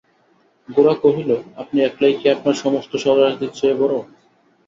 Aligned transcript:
গোরা 0.69 0.93
কহিল, 1.03 1.29
আপনি 1.57 1.77
একলাই 1.81 2.13
কি 2.13 2.25
আপনার 2.29 2.55
সমস্ত 2.55 2.91
স্বজাতির 2.95 3.51
চেয়ে 3.51 3.79
বড়ো? 3.81 3.99